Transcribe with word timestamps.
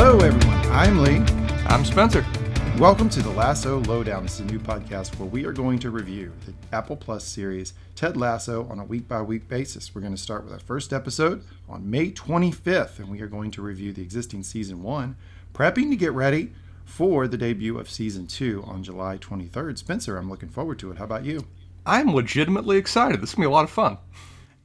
Hello, 0.00 0.20
everyone. 0.20 0.66
I'm 0.70 1.02
Lee. 1.02 1.16
I'm 1.66 1.84
Spencer. 1.84 2.24
Welcome 2.78 3.08
to 3.08 3.20
the 3.20 3.30
Lasso 3.30 3.80
Lowdown. 3.80 4.22
This 4.22 4.34
is 4.34 4.40
a 4.42 4.44
new 4.44 4.60
podcast 4.60 5.18
where 5.18 5.28
we 5.28 5.44
are 5.44 5.52
going 5.52 5.80
to 5.80 5.90
review 5.90 6.32
the 6.46 6.54
Apple 6.72 6.96
Plus 6.96 7.24
series 7.24 7.74
Ted 7.96 8.16
Lasso 8.16 8.68
on 8.68 8.78
a 8.78 8.84
week 8.84 9.08
by 9.08 9.20
week 9.22 9.48
basis. 9.48 9.92
We're 9.92 10.02
going 10.02 10.14
to 10.14 10.22
start 10.22 10.44
with 10.44 10.52
our 10.52 10.60
first 10.60 10.92
episode 10.92 11.42
on 11.68 11.90
May 11.90 12.12
25th, 12.12 13.00
and 13.00 13.08
we 13.08 13.20
are 13.22 13.26
going 13.26 13.50
to 13.50 13.60
review 13.60 13.92
the 13.92 14.02
existing 14.02 14.44
season 14.44 14.84
one, 14.84 15.16
prepping 15.52 15.90
to 15.90 15.96
get 15.96 16.12
ready 16.12 16.52
for 16.84 17.26
the 17.26 17.36
debut 17.36 17.76
of 17.76 17.90
season 17.90 18.28
two 18.28 18.62
on 18.68 18.84
July 18.84 19.18
23rd. 19.18 19.78
Spencer, 19.78 20.16
I'm 20.16 20.30
looking 20.30 20.48
forward 20.48 20.78
to 20.78 20.92
it. 20.92 20.98
How 20.98 21.06
about 21.06 21.24
you? 21.24 21.44
I'm 21.84 22.14
legitimately 22.14 22.76
excited. 22.76 23.20
This 23.20 23.30
is 23.30 23.34
going 23.34 23.46
to 23.46 23.48
be 23.48 23.52
a 23.52 23.54
lot 23.56 23.64
of 23.64 23.70
fun. 23.70 23.98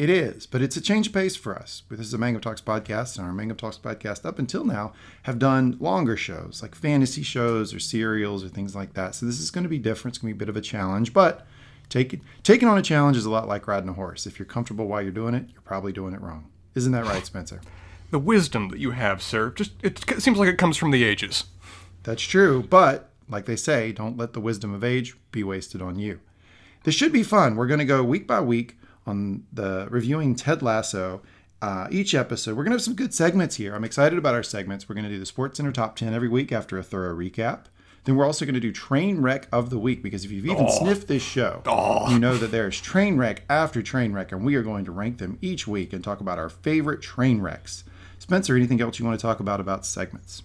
It 0.00 0.08
is, 0.08 0.46
but 0.46 0.62
it's 0.62 0.78
a 0.78 0.80
change 0.80 1.08
of 1.08 1.12
pace 1.12 1.36
for 1.36 1.54
us. 1.54 1.82
This 1.90 2.00
is 2.00 2.14
a 2.14 2.16
Mangum 2.16 2.40
Talks 2.40 2.62
podcast, 2.62 3.18
and 3.18 3.26
our 3.26 3.34
Mangum 3.34 3.58
Talks 3.58 3.76
podcast 3.76 4.24
up 4.24 4.38
until 4.38 4.64
now 4.64 4.94
have 5.24 5.38
done 5.38 5.76
longer 5.78 6.16
shows 6.16 6.60
like 6.62 6.74
fantasy 6.74 7.22
shows 7.22 7.74
or 7.74 7.80
serials 7.80 8.42
or 8.42 8.48
things 8.48 8.74
like 8.74 8.94
that. 8.94 9.14
So 9.14 9.26
this 9.26 9.38
is 9.38 9.50
going 9.50 9.64
to 9.64 9.68
be 9.68 9.76
different. 9.76 10.14
It's 10.14 10.22
going 10.22 10.32
to 10.32 10.34
be 10.34 10.38
a 10.38 10.46
bit 10.46 10.48
of 10.48 10.56
a 10.56 10.62
challenge, 10.62 11.12
but 11.12 11.46
taking 11.90 12.22
taking 12.42 12.66
on 12.66 12.78
a 12.78 12.82
challenge 12.82 13.18
is 13.18 13.26
a 13.26 13.30
lot 13.30 13.46
like 13.46 13.68
riding 13.68 13.90
a 13.90 13.92
horse. 13.92 14.26
If 14.26 14.38
you're 14.38 14.46
comfortable 14.46 14.86
while 14.86 15.02
you're 15.02 15.10
doing 15.10 15.34
it, 15.34 15.50
you're 15.52 15.60
probably 15.60 15.92
doing 15.92 16.14
it 16.14 16.22
wrong. 16.22 16.46
Isn't 16.74 16.92
that 16.92 17.04
right, 17.04 17.26
Spencer? 17.26 17.60
The 18.10 18.18
wisdom 18.18 18.70
that 18.70 18.78
you 18.78 18.92
have, 18.92 19.20
sir, 19.20 19.50
just 19.50 19.72
it 19.82 20.02
seems 20.18 20.38
like 20.38 20.48
it 20.48 20.56
comes 20.56 20.78
from 20.78 20.92
the 20.92 21.04
ages. 21.04 21.44
That's 22.04 22.22
true, 22.22 22.62
but 22.62 23.10
like 23.28 23.44
they 23.44 23.54
say, 23.54 23.92
don't 23.92 24.16
let 24.16 24.32
the 24.32 24.40
wisdom 24.40 24.72
of 24.72 24.82
age 24.82 25.14
be 25.30 25.44
wasted 25.44 25.82
on 25.82 25.98
you. 25.98 26.20
This 26.84 26.94
should 26.94 27.12
be 27.12 27.22
fun. 27.22 27.54
We're 27.54 27.66
going 27.66 27.80
to 27.80 27.84
go 27.84 28.02
week 28.02 28.26
by 28.26 28.40
week 28.40 28.78
on 29.06 29.44
the 29.52 29.86
reviewing 29.90 30.34
Ted 30.34 30.62
Lasso. 30.62 31.22
Uh, 31.62 31.88
each 31.90 32.14
episode, 32.14 32.56
we're 32.56 32.64
going 32.64 32.70
to 32.70 32.76
have 32.76 32.82
some 32.82 32.94
good 32.94 33.12
segments 33.12 33.56
here. 33.56 33.74
I'm 33.74 33.84
excited 33.84 34.18
about 34.18 34.34
our 34.34 34.42
segments. 34.42 34.88
We're 34.88 34.94
going 34.94 35.04
to 35.04 35.10
do 35.10 35.18
the 35.18 35.26
Sports 35.26 35.58
Center 35.58 35.72
Top 35.72 35.94
10 35.94 36.14
every 36.14 36.28
week 36.28 36.52
after 36.52 36.78
a 36.78 36.82
thorough 36.82 37.14
recap. 37.14 37.64
Then 38.04 38.16
we're 38.16 38.24
also 38.24 38.46
going 38.46 38.54
to 38.54 38.60
do 38.60 38.72
Train 38.72 39.20
Wreck 39.20 39.46
of 39.52 39.68
the 39.68 39.78
Week 39.78 40.02
because 40.02 40.24
if 40.24 40.30
you've 40.30 40.46
even 40.46 40.66
oh. 40.68 40.78
sniffed 40.78 41.06
this 41.06 41.22
show, 41.22 41.62
oh. 41.66 42.10
you 42.10 42.18
know 42.18 42.36
that 42.38 42.50
there's 42.50 42.80
train 42.80 43.18
wreck 43.18 43.42
after 43.50 43.82
train 43.82 44.12
wreck, 44.12 44.32
and 44.32 44.44
we 44.44 44.54
are 44.54 44.62
going 44.62 44.86
to 44.86 44.90
rank 44.90 45.18
them 45.18 45.38
each 45.42 45.66
week 45.66 45.92
and 45.92 46.02
talk 46.02 46.20
about 46.20 46.38
our 46.38 46.48
favorite 46.48 47.02
train 47.02 47.42
wrecks. 47.42 47.84
Spencer, 48.18 48.56
anything 48.56 48.80
else 48.80 48.98
you 48.98 49.04
want 49.04 49.18
to 49.18 49.22
talk 49.22 49.38
about 49.38 49.60
about 49.60 49.84
segments? 49.84 50.42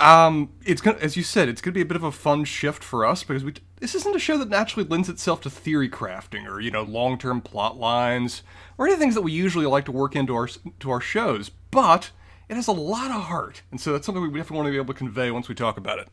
Um, 0.00 0.52
it's 0.64 0.80
gonna, 0.80 0.98
as 0.98 1.16
you 1.16 1.22
said, 1.22 1.48
it's 1.48 1.60
gonna 1.60 1.74
be 1.74 1.80
a 1.80 1.86
bit 1.86 1.96
of 1.96 2.02
a 2.02 2.12
fun 2.12 2.44
shift 2.44 2.82
for 2.82 3.06
us 3.06 3.22
because 3.22 3.44
we 3.44 3.54
this 3.80 3.94
isn't 3.94 4.14
a 4.14 4.18
show 4.18 4.36
that 4.38 4.48
naturally 4.48 4.88
lends 4.88 5.08
itself 5.08 5.40
to 5.42 5.50
theory 5.50 5.88
crafting 5.88 6.48
or 6.48 6.60
you 6.60 6.70
know 6.70 6.82
long 6.82 7.18
term 7.18 7.40
plot 7.40 7.78
lines 7.78 8.42
or 8.76 8.86
any 8.86 8.96
things 8.96 9.14
that 9.14 9.22
we 9.22 9.32
usually 9.32 9.66
like 9.66 9.84
to 9.84 9.92
work 9.92 10.16
into 10.16 10.34
our 10.34 10.48
to 10.80 10.90
our 10.90 11.00
shows, 11.00 11.50
but 11.70 12.10
it 12.48 12.54
has 12.54 12.66
a 12.66 12.72
lot 12.72 13.10
of 13.10 13.22
heart, 13.24 13.62
and 13.70 13.80
so 13.80 13.92
that's 13.92 14.06
something 14.06 14.22
we 14.22 14.28
definitely 14.28 14.56
want 14.56 14.66
to 14.66 14.72
be 14.72 14.76
able 14.76 14.94
to 14.94 14.98
convey 14.98 15.30
once 15.30 15.48
we 15.48 15.54
talk 15.54 15.76
about 15.76 15.98
it. 15.98 16.08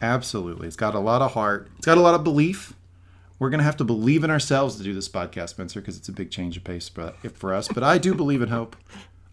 Absolutely, 0.00 0.66
it's 0.66 0.76
got 0.76 0.94
a 0.94 0.98
lot 1.00 1.22
of 1.22 1.32
heart. 1.32 1.68
It's 1.76 1.86
got 1.86 1.98
a 1.98 2.02
lot 2.02 2.14
of 2.14 2.24
belief. 2.24 2.74
We're 3.38 3.50
gonna 3.50 3.62
have 3.62 3.76
to 3.78 3.84
believe 3.84 4.24
in 4.24 4.30
ourselves 4.30 4.76
to 4.76 4.82
do 4.82 4.94
this 4.94 5.08
podcast, 5.08 5.50
Spencer, 5.50 5.80
because 5.80 5.98
it's 5.98 6.08
a 6.08 6.12
big 6.12 6.30
change 6.30 6.56
of 6.56 6.64
pace 6.64 6.90
for 7.34 7.54
us. 7.54 7.68
But 7.68 7.82
I 7.82 7.98
do 7.98 8.14
believe 8.14 8.40
in 8.40 8.48
hope. 8.48 8.76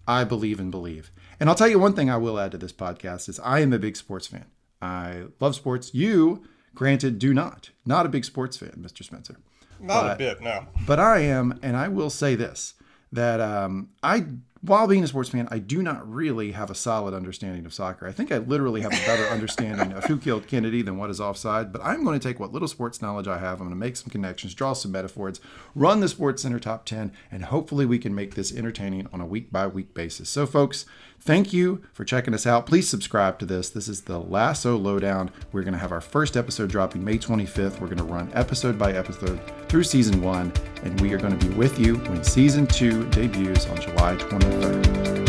I 0.05 0.25
believe 0.25 0.59
and 0.59 0.69
believe. 0.69 1.11
And 1.43 1.49
I'll 1.49 1.57
tell 1.57 1.67
you 1.67 1.77
one 1.77 1.91
thing 1.91 2.09
I 2.09 2.15
will 2.15 2.39
add 2.39 2.53
to 2.53 2.57
this 2.57 2.71
podcast 2.71 3.27
is 3.27 3.37
I 3.41 3.59
am 3.59 3.73
a 3.73 3.77
big 3.77 3.97
sports 3.97 4.27
fan. 4.27 4.45
I 4.81 5.23
love 5.41 5.55
sports. 5.55 5.93
You, 5.93 6.45
granted, 6.73 7.19
do 7.19 7.33
not. 7.33 7.71
Not 7.85 8.05
a 8.05 8.09
big 8.09 8.23
sports 8.23 8.55
fan, 8.55 8.71
Mr. 8.79 9.03
Spencer. 9.03 9.35
Not 9.77 10.03
but, 10.03 10.13
a 10.13 10.15
bit, 10.15 10.41
no. 10.41 10.67
But 10.87 11.01
I 11.01 11.19
am, 11.19 11.59
and 11.61 11.75
I 11.75 11.89
will 11.89 12.09
say 12.09 12.35
this 12.35 12.75
that 13.11 13.41
um, 13.41 13.89
I 14.01 14.23
while 14.65 14.87
being 14.87 15.03
a 15.03 15.07
sports 15.07 15.29
fan, 15.29 15.49
I 15.51 15.59
do 15.59 15.83
not 15.83 16.09
really 16.09 16.53
have 16.53 16.71
a 16.71 16.75
solid 16.75 17.13
understanding 17.13 17.65
of 17.65 17.73
soccer. 17.73 18.07
I 18.07 18.13
think 18.13 18.31
I 18.31 18.37
literally 18.37 18.79
have 18.79 18.93
a 18.93 19.05
better 19.05 19.23
understanding 19.29 19.91
of 19.91 20.05
who 20.05 20.17
killed 20.17 20.47
Kennedy 20.47 20.81
than 20.81 20.97
what 20.97 21.09
is 21.09 21.19
offside. 21.19 21.73
But 21.73 21.83
I'm 21.83 22.05
going 22.05 22.17
to 22.17 22.25
take 22.25 22.39
what 22.39 22.53
little 22.53 22.69
sports 22.69 23.01
knowledge 23.01 23.27
I 23.27 23.39
have, 23.39 23.59
I'm 23.59 23.67
going 23.67 23.71
to 23.71 23.75
make 23.75 23.97
some 23.97 24.09
connections, 24.09 24.53
draw 24.53 24.71
some 24.71 24.93
metaphors, 24.93 25.41
run 25.75 25.99
the 25.99 26.07
Sports 26.07 26.43
Center 26.43 26.59
top 26.59 26.85
10, 26.85 27.11
and 27.29 27.45
hopefully 27.45 27.85
we 27.85 27.99
can 27.99 28.15
make 28.15 28.35
this 28.35 28.55
entertaining 28.55 29.09
on 29.11 29.19
a 29.19 29.25
week 29.25 29.51
by 29.51 29.67
week 29.67 29.93
basis. 29.93 30.29
So, 30.29 30.45
folks, 30.45 30.85
Thank 31.25 31.53
you 31.53 31.81
for 31.93 32.03
checking 32.03 32.33
us 32.33 32.45
out. 32.45 32.65
Please 32.65 32.89
subscribe 32.89 33.39
to 33.39 33.45
this. 33.45 33.69
This 33.69 33.87
is 33.87 34.01
the 34.01 34.19
Lasso 34.19 34.75
Lowdown. 34.75 35.31
We're 35.53 35.63
going 35.63 35.73
to 35.73 35.79
have 35.79 35.93
our 35.93 36.01
first 36.01 36.35
episode 36.35 36.69
dropping 36.69 37.01
May 37.01 37.17
25th. 37.17 37.79
We're 37.79 37.87
going 37.87 37.97
to 37.97 38.03
run 38.03 38.29
episode 38.33 38.77
by 38.77 38.91
episode 38.91 39.39
through 39.69 39.85
season 39.85 40.21
one, 40.21 40.51
and 40.83 40.99
we 40.99 41.13
are 41.13 41.17
going 41.17 41.39
to 41.39 41.47
be 41.47 41.53
with 41.53 41.79
you 41.79 41.95
when 41.95 42.25
season 42.25 42.67
two 42.67 43.05
debuts 43.11 43.67
on 43.67 43.79
July 43.79 44.15
23rd. 44.15 44.52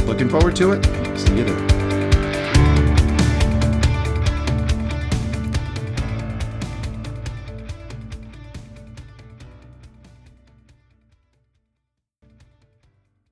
Looking 0.06 0.28
forward 0.28 0.56
to 0.56 0.72
it. 0.72 0.84
See 1.18 1.36
you 1.36 1.44
there. 1.44 1.83